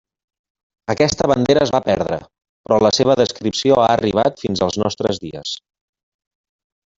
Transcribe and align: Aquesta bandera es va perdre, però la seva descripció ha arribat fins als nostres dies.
Aquesta 0.93 1.27
bandera 1.31 1.65
es 1.65 1.71
va 1.75 1.81
perdre, 1.89 2.17
però 2.69 2.79
la 2.85 2.91
seva 2.99 3.17
descripció 3.21 3.77
ha 3.83 3.87
arribat 3.99 4.43
fins 4.47 4.65
als 4.69 4.81
nostres 4.85 5.23
dies. 5.27 5.55